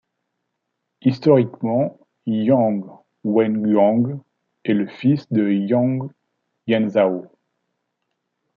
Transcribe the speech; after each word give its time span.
Historiquement, 1.03 1.99
Yang 2.25 2.85
Wenguang 3.23 4.19
est 4.65 4.73
le 4.73 4.87
fils 4.87 5.31
de 5.31 5.47
Yang 5.51 6.11
Yanzhao. 6.65 7.27